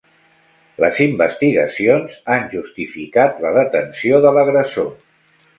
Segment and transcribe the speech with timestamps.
[0.83, 4.95] Les investigacions han justificat la detenció de l'agressor.